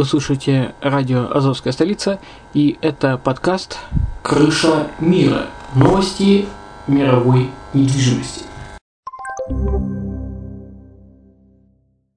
Вы 0.00 0.06
слушаете 0.06 0.74
радио 0.80 1.30
«Азовская 1.30 1.74
столица» 1.74 2.20
и 2.54 2.78
это 2.80 3.18
подкаст 3.18 3.76
«Крыша 4.22 4.88
мира. 4.98 5.48
Новости 5.74 6.46
мировой 6.86 7.50
недвижимости». 7.74 8.44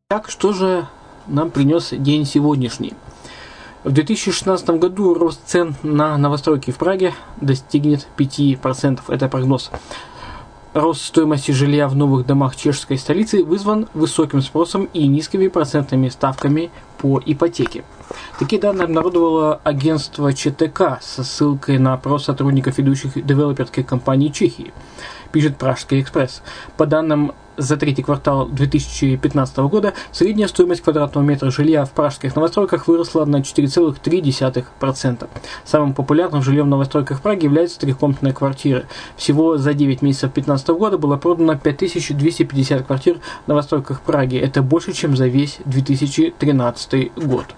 Так, 0.08 0.30
что 0.30 0.54
же 0.54 0.88
нам 1.28 1.52
принес 1.52 1.90
день 1.92 2.24
сегодняшний? 2.24 2.94
В 3.84 3.92
2016 3.92 4.70
году 4.80 5.14
рост 5.14 5.42
цен 5.46 5.76
на 5.84 6.18
новостройки 6.18 6.72
в 6.72 6.78
Праге 6.78 7.14
достигнет 7.42 8.08
5%. 8.18 9.02
Это 9.10 9.28
прогноз. 9.28 9.72
Рост 10.74 11.02
стоимости 11.02 11.52
жилья 11.52 11.90
в 11.90 11.96
новых 11.98 12.26
домах 12.26 12.56
чешской 12.56 12.98
столицы 12.98 13.44
вызван 13.44 13.90
высоким 13.94 14.42
спросом 14.42 14.86
и 14.94 15.06
низкими 15.06 15.48
процентными 15.50 16.08
ставками 16.08 16.72
по 17.04 17.22
ипотеке. 17.26 17.84
Такие 18.40 18.62
данные 18.62 18.86
обнародовало 18.86 19.60
агентство 19.66 20.32
ЧТК 20.34 21.00
со 21.02 21.26
ссылкой 21.26 21.78
на 21.78 21.96
опрос 21.96 22.24
сотрудников 22.24 22.78
ведущих 22.78 23.26
девелоперских 23.26 23.86
компаний 23.86 24.32
Чехии, 24.32 24.74
пишет 25.34 25.58
Пражский 25.58 26.00
экспресс. 26.00 26.42
По 26.78 26.86
данным 26.86 27.34
за 27.58 27.76
третий 27.76 28.04
квартал 28.04 28.48
2015 28.48 29.58
года 29.58 29.94
средняя 30.12 30.48
стоимость 30.48 30.82
квадратного 30.82 31.24
метра 31.26 31.52
жилья 31.52 31.86
в 31.86 31.92
пражских 31.92 32.36
новостройках 32.36 32.88
выросла 32.88 33.26
на 33.26 33.38
4,3%. 33.38 35.28
Самым 35.66 35.94
популярным 35.94 36.42
жильем 36.42 36.66
в 36.66 36.70
новостройках 36.70 37.22
Праги 37.22 37.46
является 37.46 37.80
трехкомнатная 37.80 38.34
квартира. 38.34 38.84
Всего 39.18 39.58
за 39.58 39.74
9 39.74 40.02
месяцев 40.02 40.32
2015 40.34 40.68
года 40.70 40.98
было 40.98 41.18
продано 41.18 41.58
5250 41.58 42.86
квартир 42.86 43.20
в 43.46 43.48
новостройках 43.48 44.02
Праги. 44.02 44.38
Это 44.38 44.62
больше, 44.62 44.94
чем 44.94 45.18
за 45.18 45.28
весь 45.28 45.60
2013 45.66 47.12
год 47.16 47.56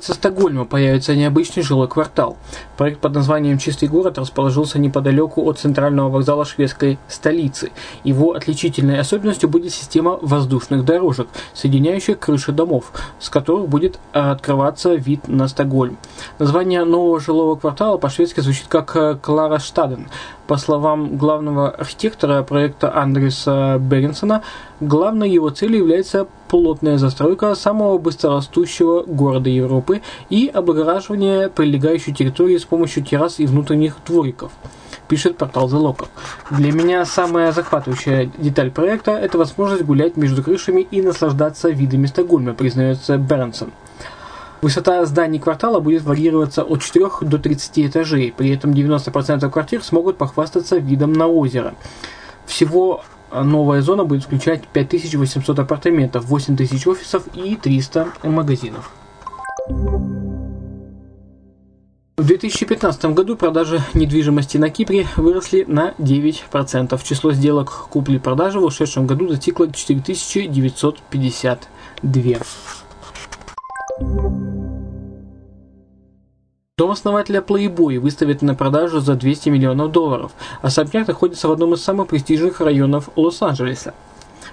сердце 0.00 0.14
Стокгольма 0.14 0.64
появится 0.64 1.14
необычный 1.14 1.62
жилой 1.62 1.86
квартал. 1.86 2.38
Проект 2.78 3.00
под 3.00 3.14
названием 3.14 3.58
«Чистый 3.58 3.86
город» 3.86 4.16
расположился 4.16 4.78
неподалеку 4.78 5.42
от 5.44 5.58
центрального 5.58 6.08
вокзала 6.08 6.46
шведской 6.46 6.98
столицы. 7.06 7.70
Его 8.02 8.32
отличительной 8.32 8.98
особенностью 8.98 9.50
будет 9.50 9.74
система 9.74 10.18
воздушных 10.22 10.86
дорожек, 10.86 11.28
соединяющих 11.52 12.18
крыши 12.18 12.52
домов, 12.52 12.92
с 13.18 13.28
которых 13.28 13.68
будет 13.68 13.98
открываться 14.12 14.94
вид 14.94 15.28
на 15.28 15.48
Стокгольм. 15.48 15.98
Название 16.38 16.84
нового 16.84 17.20
жилого 17.20 17.56
квартала 17.56 17.98
по-шведски 17.98 18.40
звучит 18.40 18.68
как 18.68 19.20
Клара 19.20 19.58
Штаден. 19.58 20.08
По 20.50 20.56
словам 20.56 21.16
главного 21.16 21.70
архитектора 21.70 22.42
проекта 22.42 22.92
Андреса 22.92 23.78
Беренсона, 23.78 24.42
главной 24.80 25.30
его 25.30 25.50
целью 25.50 25.78
является 25.78 26.26
плотная 26.48 26.98
застройка 26.98 27.54
самого 27.54 27.98
быстрорастущего 27.98 29.04
города 29.04 29.48
Европы 29.48 30.02
и 30.28 30.50
облагораживание 30.52 31.50
прилегающей 31.50 32.12
территории 32.12 32.56
с 32.56 32.64
помощью 32.64 33.04
террас 33.04 33.38
и 33.38 33.46
внутренних 33.46 33.98
двориков 34.04 34.50
пишет 35.06 35.36
портал 35.36 35.68
The 35.68 35.80
Local. 35.80 36.08
Для 36.50 36.72
меня 36.72 37.04
самая 37.04 37.52
захватывающая 37.52 38.28
деталь 38.36 38.72
проекта– 38.72 39.12
это 39.12 39.38
возможность 39.38 39.84
гулять 39.84 40.16
между 40.16 40.42
крышами 40.42 40.80
и 40.80 41.00
наслаждаться 41.00 41.68
видами 41.68 42.06
Стокгольма, 42.06 42.54
признается 42.54 43.18
Бернсон. 43.18 43.70
Высота 44.62 45.04
зданий 45.06 45.38
квартала 45.38 45.80
будет 45.80 46.02
варьироваться 46.02 46.62
от 46.62 46.82
4 46.82 47.06
до 47.22 47.38
30 47.38 47.78
этажей, 47.78 48.30
при 48.36 48.50
этом 48.50 48.72
90% 48.72 49.50
квартир 49.50 49.82
смогут 49.82 50.18
похвастаться 50.18 50.76
видом 50.76 51.14
на 51.14 51.28
озеро. 51.28 51.74
Всего 52.44 53.02
новая 53.32 53.80
зона 53.80 54.04
будет 54.04 54.24
включать 54.24 54.68
5800 54.68 55.58
апартаментов, 55.58 56.26
8000 56.26 56.86
офисов 56.88 57.22
и 57.34 57.56
300 57.56 58.08
магазинов. 58.24 58.90
В 62.18 62.26
2015 62.26 63.06
году 63.06 63.36
продажи 63.36 63.80
недвижимости 63.94 64.58
на 64.58 64.68
Кипре 64.68 65.06
выросли 65.16 65.64
на 65.66 65.94
9%. 65.98 67.02
Число 67.02 67.32
сделок 67.32 67.88
купли-продажи 67.88 68.60
в 68.60 68.64
ушедшем 68.64 69.06
году 69.06 69.26
достигло 69.26 69.72
4952. 69.72 72.36
Дом 76.80 76.92
основателя 76.92 77.40
Playboy 77.42 77.98
выставят 77.98 78.40
на 78.40 78.54
продажу 78.54 79.00
за 79.00 79.14
200 79.14 79.50
миллионов 79.50 79.92
долларов. 79.92 80.32
Особняк 80.62 81.08
находится 81.08 81.46
в 81.46 81.52
одном 81.52 81.74
из 81.74 81.84
самых 81.84 82.08
престижных 82.08 82.62
районов 82.62 83.10
Лос-Анджелеса. 83.16 83.92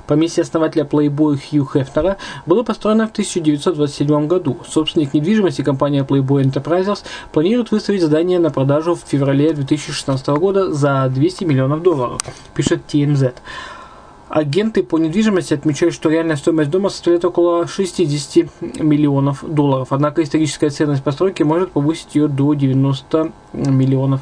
Поместье 0.07 0.41
основателя 0.41 0.83
Playboy 0.83 1.37
Хью 1.37 1.65
Хефнера 1.65 2.17
было 2.45 2.63
построено 2.63 3.07
в 3.07 3.11
1927 3.11 4.27
году. 4.27 4.57
Собственник 4.67 5.13
недвижимости 5.13 5.61
компания 5.61 6.03
Playboy 6.03 6.43
Enterprises 6.43 6.99
планирует 7.31 7.71
выставить 7.71 8.01
здание 8.01 8.39
на 8.39 8.49
продажу 8.49 8.95
в 8.95 9.03
феврале 9.07 9.53
2016 9.53 10.27
года 10.27 10.73
за 10.73 11.07
200 11.07 11.45
миллионов 11.45 11.81
долларов, 11.81 12.19
пишет 12.53 12.81
TMZ. 12.89 13.35
Агенты 14.29 14.83
по 14.83 14.97
недвижимости 14.97 15.53
отмечают, 15.53 15.93
что 15.93 16.09
реальная 16.09 16.35
стоимость 16.35 16.69
дома 16.69 16.89
составляет 16.89 17.25
около 17.25 17.67
60 17.67 18.79
миллионов 18.81 19.43
долларов. 19.47 19.87
Однако 19.91 20.21
историческая 20.23 20.69
ценность 20.69 21.03
постройки 21.03 21.43
может 21.43 21.71
повысить 21.71 22.15
ее 22.15 22.27
до 22.27 22.53
90 22.53 23.31
миллионов 23.53 24.21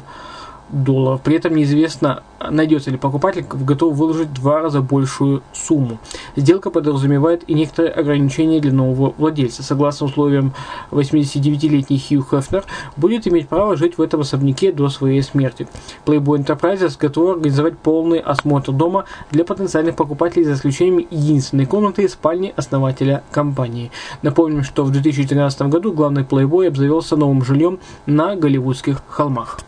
долларов. 0.70 1.20
При 1.22 1.36
этом 1.36 1.54
неизвестно, 1.54 2.22
найдется 2.50 2.90
ли 2.90 2.96
покупатель, 2.96 3.44
готов 3.48 3.94
выложить 3.94 4.28
в 4.28 4.34
два 4.34 4.60
раза 4.60 4.80
большую 4.80 5.42
сумму. 5.52 5.98
Сделка 6.34 6.70
подразумевает 6.70 7.48
и 7.48 7.54
некоторые 7.54 7.92
ограничения 7.92 8.60
для 8.60 8.72
нового 8.72 9.14
владельца. 9.16 9.62
Согласно 9.62 10.06
условиям 10.06 10.52
89-летний 10.90 11.98
Хью 11.98 12.24
Хефнер 12.28 12.64
будет 12.96 13.26
иметь 13.28 13.48
право 13.48 13.76
жить 13.76 13.98
в 13.98 14.02
этом 14.02 14.20
особняке 14.20 14.72
до 14.72 14.88
своей 14.88 15.22
смерти. 15.22 15.68
Playboy 16.04 16.44
Enterprises 16.44 16.96
готова 16.98 17.34
организовать 17.34 17.78
полный 17.78 18.18
осмотр 18.18 18.72
дома 18.72 19.04
для 19.30 19.44
потенциальных 19.44 19.96
покупателей 19.96 20.44
за 20.44 20.54
исключением 20.54 21.06
единственной 21.10 21.66
комнаты 21.66 22.04
и 22.04 22.08
спальни 22.08 22.52
основателя 22.56 23.22
компании. 23.30 23.90
Напомним, 24.22 24.62
что 24.62 24.84
в 24.84 24.90
2013 24.90 25.62
году 25.62 25.92
главный 25.92 26.22
Playboy 26.22 26.68
обзавелся 26.68 27.16
новым 27.16 27.44
жильем 27.44 27.78
на 28.06 28.36
Голливудских 28.36 29.02
холмах. 29.08 29.58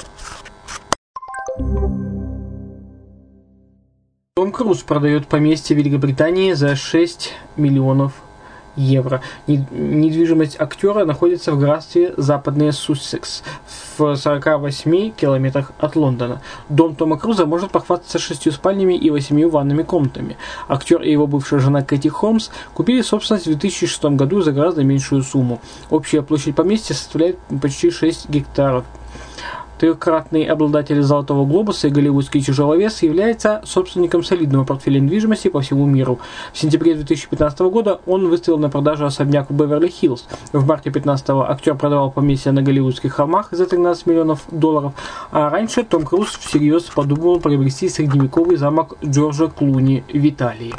Том 4.39 4.53
Круз 4.53 4.85
продает 4.85 5.27
поместье 5.27 5.75
Великобритании 5.75 6.53
за 6.53 6.77
6 6.77 7.33
миллионов 7.57 8.13
евро. 8.77 9.21
Недвижимость 9.49 10.61
актера 10.61 11.05
находится 11.05 11.51
в 11.51 11.59
графстве 11.59 12.15
Западный 12.17 12.73
Суссекс 12.73 13.43
в 13.97 14.15
48 14.15 15.11
километрах 15.11 15.73
от 15.81 15.97
Лондона. 15.97 16.41
Дом 16.69 16.95
Тома 16.95 17.19
Круза 17.19 17.47
может 17.47 17.73
похвастаться 17.73 18.21
шестью 18.21 18.53
спальнями 18.53 18.95
и 18.95 19.11
восемью 19.11 19.51
ванными 19.51 19.83
комнатами. 19.83 20.37
Актер 20.69 21.03
и 21.03 21.11
его 21.11 21.27
бывшая 21.27 21.59
жена 21.59 21.83
Кэти 21.83 22.07
Холмс 22.07 22.51
купили 22.75 23.03
собственность 23.03 23.49
в 23.49 23.59
2006 23.59 24.05
году 24.05 24.43
за 24.43 24.53
гораздо 24.53 24.85
меньшую 24.85 25.25
сумму. 25.25 25.61
Общая 25.91 26.23
площадь 26.23 26.55
поместья 26.55 26.95
составляет 26.95 27.39
почти 27.61 27.91
6 27.91 28.29
гектаров. 28.29 28.85
Трехкратный 29.79 30.43
обладатель 30.43 31.01
«Золотого 31.03 31.47
глобуса» 31.47 31.87
и 31.87 31.91
голливудский 31.91 32.43
тяжеловес 32.43 33.01
является 33.03 33.63
собственником 33.65 34.25
солидного 34.25 34.65
портфеля 34.65 34.99
недвижимости 34.99 35.47
по 35.47 35.61
всему 35.61 35.87
миру. 35.87 36.19
В 36.53 36.59
сентябре 36.59 36.97
2015 36.97 37.61
года 37.61 38.01
он 38.05 38.29
выставил 38.29 38.59
на 38.59 38.71
продажу 38.71 39.07
особняк 39.07 39.51
в 39.51 39.55
Беверли-Хиллз. 39.55 40.25
В 40.53 40.67
марте 40.67 40.91
2015 40.91 41.31
актер 41.49 41.77
продавал 41.77 42.11
поместье 42.11 42.51
на 42.51 42.63
голливудских 42.63 43.15
холмах 43.15 43.49
за 43.53 43.67
13 43.67 44.07
миллионов 44.07 44.43
долларов, 44.51 44.95
а 45.31 45.49
раньше 45.49 45.85
Том 45.85 46.05
Круз 46.05 46.37
всерьез 46.37 46.85
подумывал 46.85 47.39
приобрести 47.39 47.89
средневековый 47.89 48.57
замок 48.57 48.97
Джорджа 49.05 49.47
Клуни 49.47 50.03
в 50.13 50.29
Италии. 50.29 50.75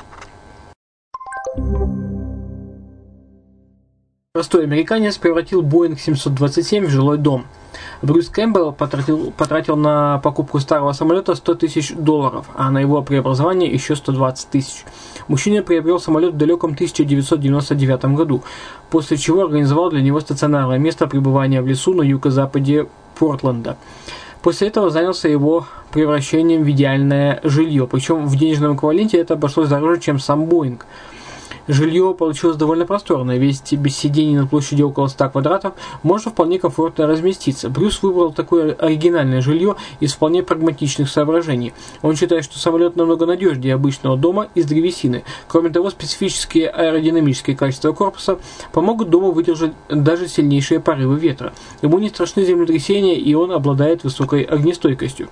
Простой 4.34 4.63
американец 4.63 5.18
превратил 5.18 5.62
Боинг 5.62 6.00
727 6.00 6.86
в 6.86 6.90
жилой 6.90 7.18
дом– 7.18 7.45
Брюс 8.01 8.30
Кэмпбелл 8.30 8.72
потратил, 8.72 9.31
потратил 9.31 9.75
на 9.75 10.19
покупку 10.19 10.60
старого 10.60 10.94
самолета 10.94 11.36
100 11.36 11.56
тысяч 11.56 11.94
долларов, 11.94 12.48
а 12.56 12.72
на 12.72 12.80
его 12.80 13.01
преобразование 13.01 13.69
еще 13.69 13.96
120 13.96 14.50
тысяч. 14.50 14.86
Мужчина 15.28 15.62
приобрел 15.62 16.00
самолет 16.00 16.34
в 16.34 16.38
далеком 16.38 16.72
1999 16.72 18.06
году, 18.16 18.44
после 18.90 19.18
чего 19.18 19.44
организовал 19.44 19.90
для 19.90 20.01
него 20.01 20.22
стационарное 20.22 20.78
место 20.78 21.07
пребывания 21.07 21.62
в 21.62 21.68
лесу 21.68 21.94
на 21.94 22.04
юго-западе 22.04 22.88
Портленда. 23.18 23.75
После 24.42 24.69
этого 24.69 24.90
занялся 24.90 25.28
его 25.28 25.68
превращением 25.92 26.63
в 26.63 26.69
идеальное 26.69 27.42
жилье, 27.44 27.86
причем 27.86 28.28
в 28.28 28.36
денежном 28.38 28.78
эквиваленте 28.78 29.18
это 29.18 29.34
обошлось 29.34 29.68
дороже, 29.68 30.00
чем 30.00 30.19
сам 30.19 30.45
Боинг– 30.45 30.86
Жилье 31.69 32.16
получилось 32.16 32.57
довольно 32.57 32.88
просторное, 32.88 33.38
ведь 33.38 33.74
без 33.74 33.95
сидений 33.95 34.36
на 34.36 34.48
площади 34.48 34.81
около 34.81 35.06
100 35.06 35.30
квадратов 35.30 35.74
можно 36.01 36.31
вполне 36.31 36.57
комфортно 36.57 37.06
разместиться. 37.06 37.69
Брюс 37.69 38.01
выбрал 38.01 38.33
такое 38.33 38.74
оригинальное 38.74 39.42
жилье 39.42 39.75
из 40.00 40.13
вполне 40.13 40.42
прагматичных 40.42 41.07
соображений. 41.07 41.74
Он 42.01 42.16
считает, 42.16 42.44
что 42.44 42.57
самолет 42.57 42.95
намного 42.95 43.27
надежнее 43.27 43.75
обычного 43.75 44.18
дома 44.18 44.48
из 44.56 44.66
древесины. 44.66 45.24
Кроме 45.48 45.69
того, 45.69 45.92
специфические 45.92 46.69
аэродинамические 46.69 47.56
качества 47.56 47.92
корпуса 47.92 48.39
помогут 48.71 49.12
дому 49.12 49.31
выдержать 49.31 49.74
даже 49.89 50.27
сильнейшие 50.27 50.80
порывы 50.80 51.19
ветра. 51.19 51.54
Ему 51.83 52.00
не 52.00 52.10
страшны 52.10 52.45
землетрясения, 52.45 53.16
и 53.16 53.36
он 53.36 53.51
обладает 53.51 54.04
высокой 54.04 54.42
огнестойкостью. 54.42 55.30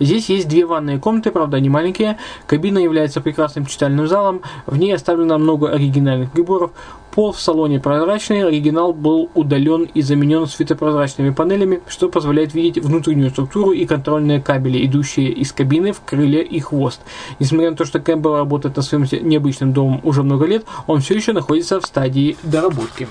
Здесь 0.00 0.28
есть 0.28 0.48
две 0.48 0.66
ванные 0.66 0.98
комнаты, 0.98 1.30
правда 1.30 1.56
они 1.56 1.68
маленькие. 1.68 2.18
Кабина 2.46 2.78
является 2.78 3.20
прекрасным 3.20 3.66
читальным 3.66 4.06
залом. 4.06 4.42
В 4.66 4.76
ней 4.76 4.94
оставлено 4.94 5.38
много 5.38 5.70
оригинальных 5.70 6.30
приборов. 6.30 6.72
Пол 7.16 7.32
в 7.32 7.40
салоне 7.40 7.80
прозрачный, 7.80 8.46
оригинал 8.46 8.92
был 8.92 9.30
удален 9.34 9.88
и 9.94 10.02
заменен 10.02 10.46
светопрозрачными 10.46 11.30
панелями, 11.30 11.80
что 11.88 12.10
позволяет 12.10 12.52
видеть 12.52 12.84
внутреннюю 12.84 13.30
структуру 13.30 13.72
и 13.72 13.86
контрольные 13.86 14.38
кабели, 14.38 14.84
идущие 14.84 15.30
из 15.30 15.50
кабины 15.50 15.92
в 15.92 16.02
крыле 16.02 16.42
и 16.42 16.60
хвост. 16.60 17.00
Несмотря 17.38 17.70
на 17.70 17.76
то, 17.76 17.86
что 17.86 18.00
Кэмпбелл 18.00 18.36
работает 18.36 18.76
над 18.76 18.84
своим 18.84 19.06
необычным 19.22 19.72
домом 19.72 20.00
уже 20.04 20.22
много 20.22 20.44
лет, 20.44 20.66
он 20.86 21.00
все 21.00 21.14
еще 21.14 21.32
находится 21.32 21.80
в 21.80 21.86
стадии 21.86 22.36
доработки. 22.42 23.08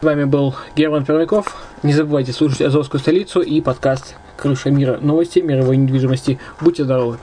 С 0.00 0.02
вами 0.02 0.24
был 0.24 0.54
Герман 0.74 1.04
Пермяков. 1.04 1.65
Не 1.82 1.92
забывайте 1.92 2.32
слушать 2.32 2.62
Азовскую 2.62 3.00
столицу 3.00 3.42
и 3.42 3.60
подкаст 3.60 4.16
«Крыша 4.38 4.70
мира. 4.70 4.98
Новости 5.00 5.40
мировой 5.40 5.76
недвижимости». 5.76 6.40
Будьте 6.58 6.84
здоровы! 6.84 7.18